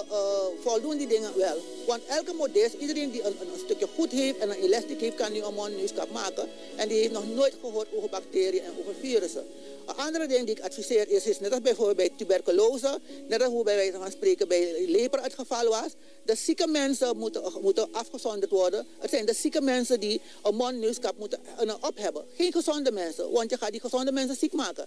[0.60, 1.56] voldoen die dingen wel.
[1.86, 5.32] Want elke modest, iedereen die een, een, stukje goed heeft en een elastiek heeft, kan
[5.32, 6.48] nu een mondneuskap maken.
[6.76, 9.44] En die heeft nog nooit gehoord over bacteriën en over virussen.
[9.86, 13.52] Een andere ding die ik adviseer is, is net als bijvoorbeeld bij tuberculose, net als
[13.52, 15.92] hoe bij wijze van spreken bij leper het geval was.
[16.24, 18.86] De zieke mensen moeten, moeten afgezonderd worden.
[18.98, 22.24] Het zijn de zieke mensen die een mondneuskap moeten uh, op hebben.
[22.36, 24.86] Geen gezonde mensen, want je gaat die gezonde mensen ziek maken.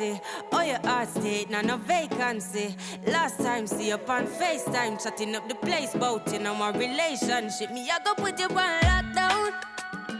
[0.00, 2.74] Waiting on a vacancy.
[3.06, 7.70] Last time, see you on FaceTime, chatting up the place, bout you my relationship.
[7.70, 9.52] Me, I go put you on lockdown.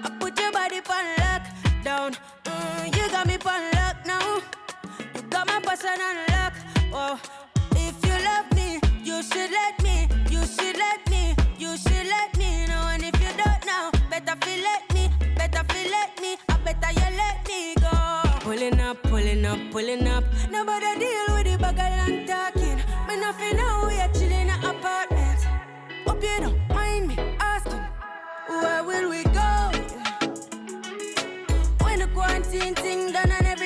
[0.05, 2.19] I put your body on lockdown.
[2.45, 4.41] Mm, you got me on lock now.
[5.15, 6.30] You got my person on lock.
[19.51, 20.25] Up, pulling up.
[20.51, 22.79] Nobody deal with the bagel and talking.
[23.09, 23.89] Me nothing now.
[23.89, 25.41] We are chilling in apartment.
[26.07, 27.85] Hope you don't mind me asking,
[28.49, 29.51] where will we go?
[31.83, 33.60] When the quarantine thing done and everybody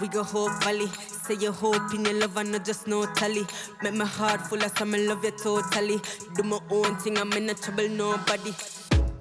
[0.00, 0.86] We go whole valley.
[0.86, 3.44] Say you hope in your love and not just no tally.
[3.82, 6.00] Make my heart full of some love you totally.
[6.36, 8.54] Do my own thing, I'm in no trouble, nobody.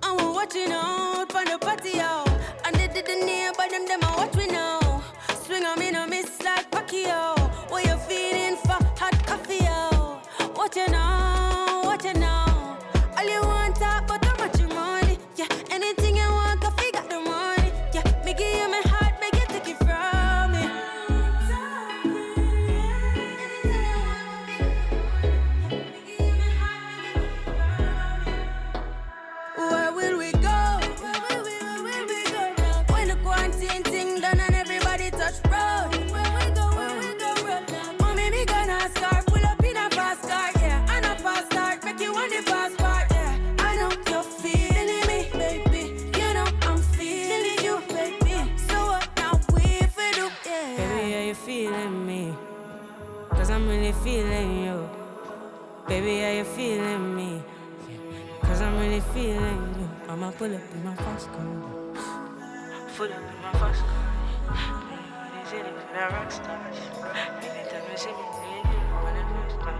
[0.03, 2.23] I'm watching out for the patio.
[2.65, 5.03] And they didn't near, but them, them, I watch me now.
[5.43, 7.39] Swing on me, no miss like Pacquiao.
[7.71, 9.65] What you feeling for hot coffee?
[10.53, 10.87] What you
[53.31, 54.89] Cause I'm really feeling you.
[55.87, 57.41] Baby, are you feeling me?
[58.41, 59.89] Cause I'm really feeling you.
[60.09, 61.45] I'ma pull up in my fast car.
[62.97, 64.11] Pull up in my fast car.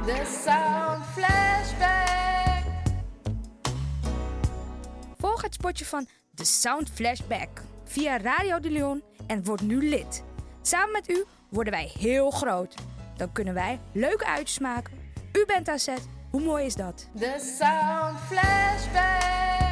[0.06, 2.64] The Sound Flashback.
[5.18, 7.50] Volg het spotje van The Sound Flashback
[7.84, 10.24] via Radio de Leon en word nu lid.
[10.62, 12.76] Samen met u worden wij heel groot.
[13.18, 14.94] Dan kunnen wij leuke uitjes maken.
[15.34, 15.98] U bent aan.
[16.30, 17.08] Hoe mooi is dat?
[17.20, 19.71] The Sound Flashback.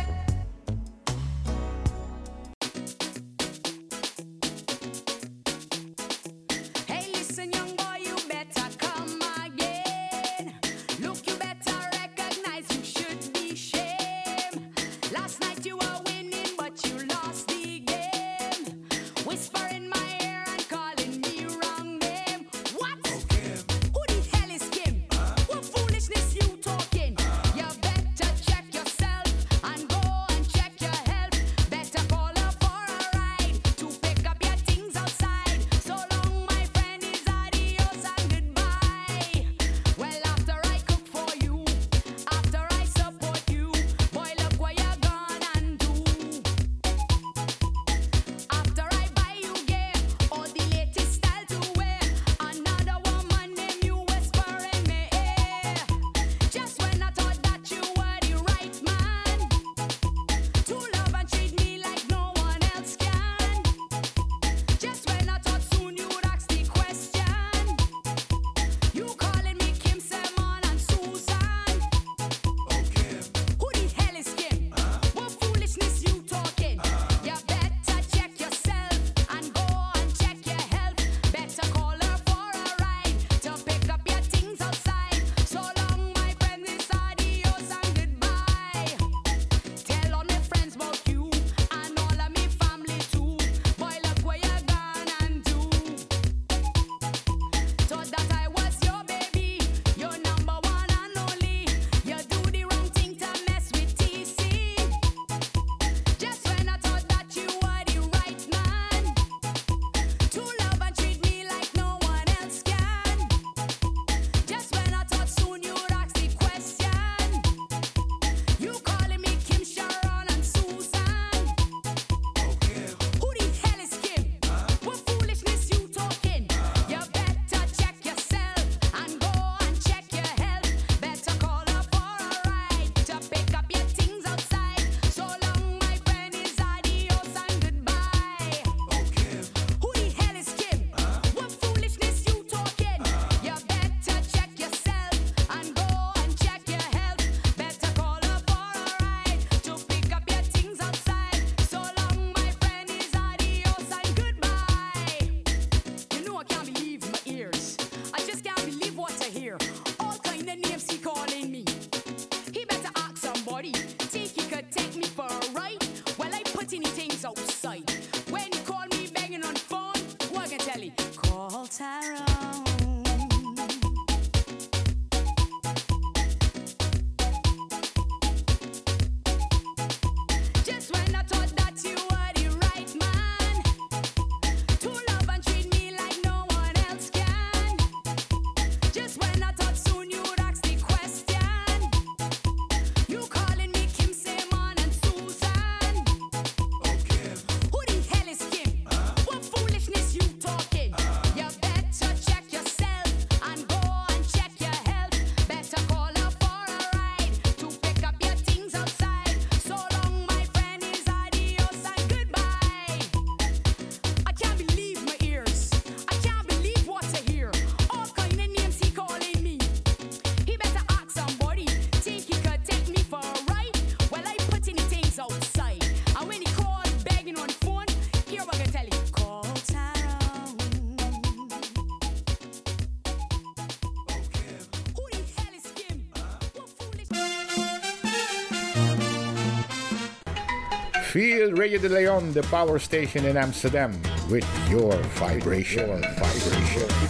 [241.09, 243.99] Feel Radio de Leon, the power station in Amsterdam,
[244.29, 245.87] with your vibration.
[245.87, 247.08] Your vibration.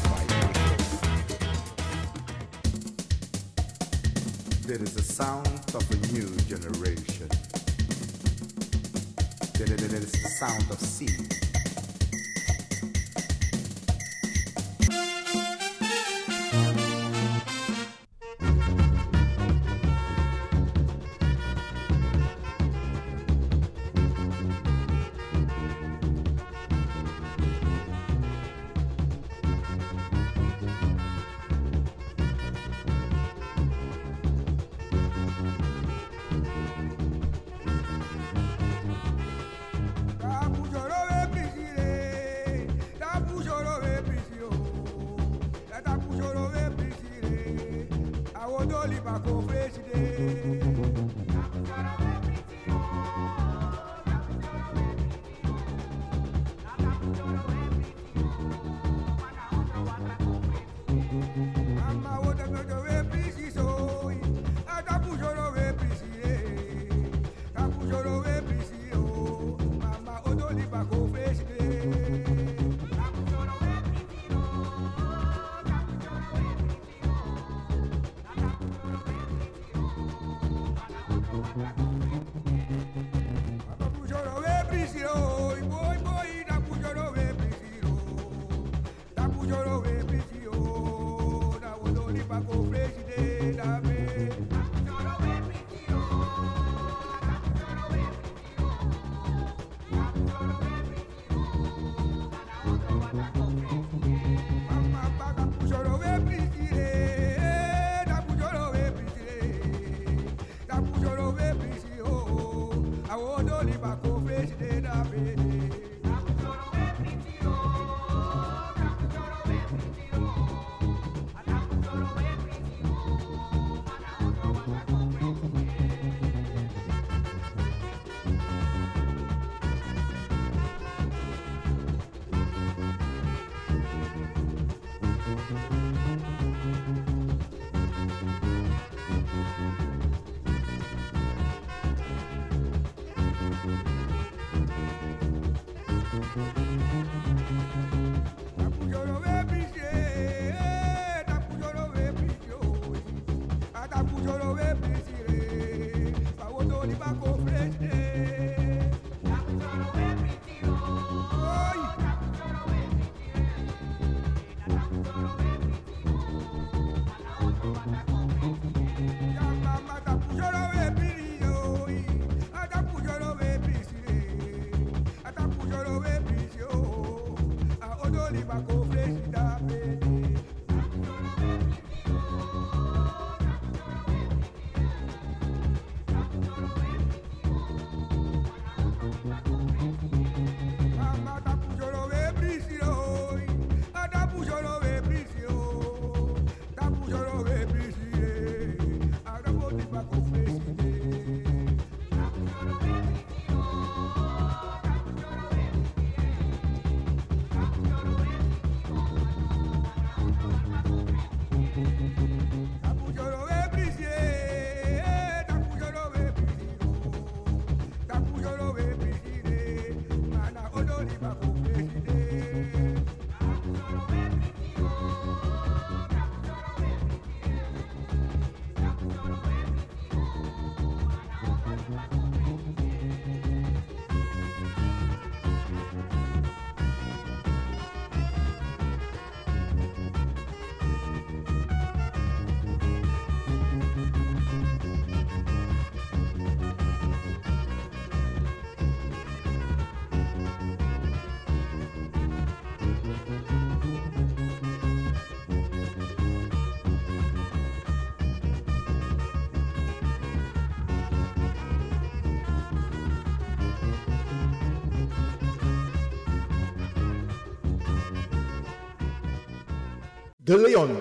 [270.50, 270.98] De Leon.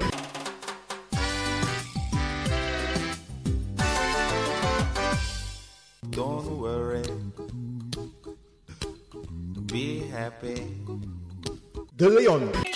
[6.10, 7.02] Don't worry.
[9.72, 10.66] Be happy.
[11.96, 12.67] De Leon.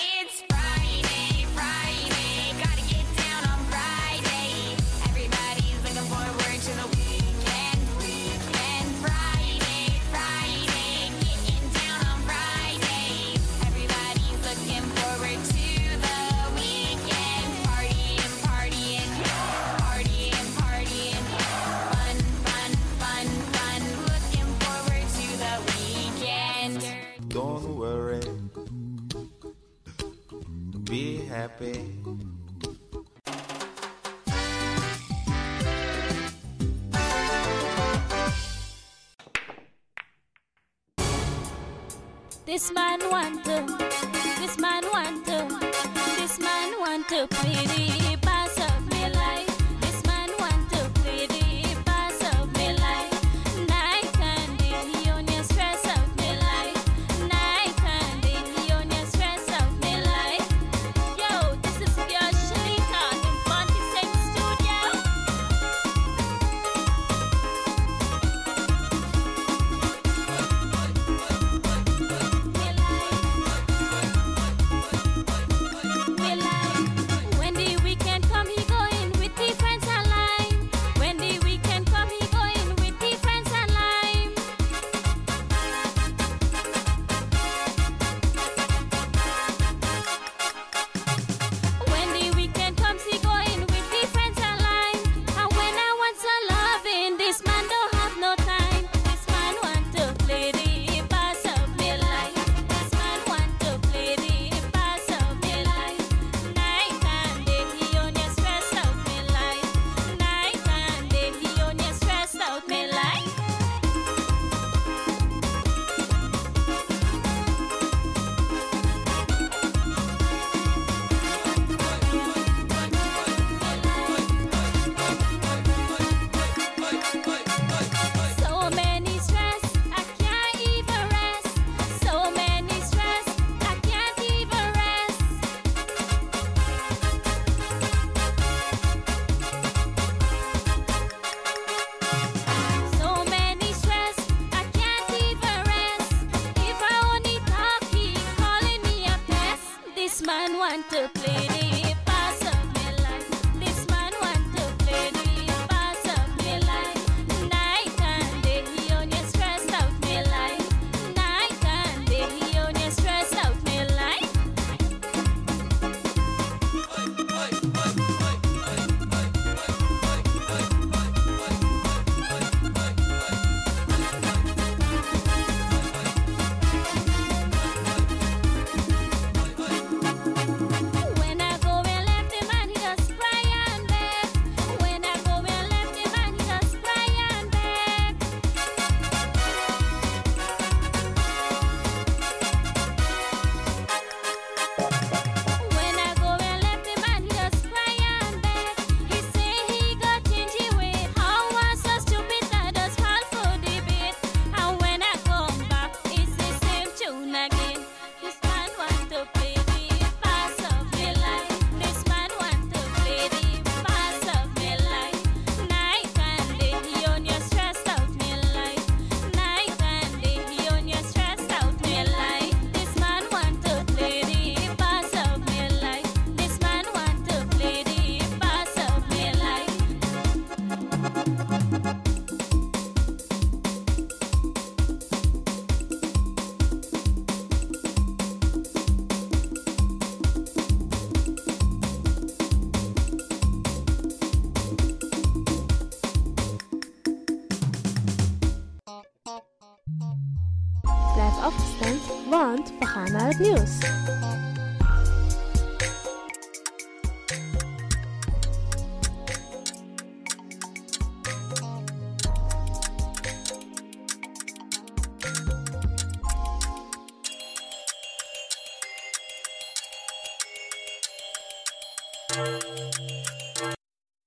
[253.66, 253.91] Gaan